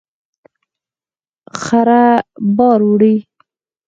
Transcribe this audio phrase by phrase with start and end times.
[1.61, 2.03] خره
[2.57, 3.15] بار وړي.